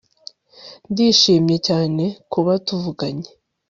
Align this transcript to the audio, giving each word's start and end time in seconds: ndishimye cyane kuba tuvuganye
ndishimye 0.91 1.57
cyane 1.67 2.03
kuba 2.31 2.51
tuvuganye 2.65 3.29